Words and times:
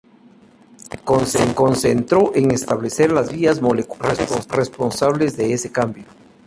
Se 1.37 1.53
concentró 1.53 2.31
en 2.33 2.49
establecer 2.49 3.11
las 3.11 3.31
vías 3.31 3.61
moleculares 3.61 4.47
responsables 4.49 5.37
de 5.37 5.53
ese 5.53 5.71
cambio. 5.71 6.05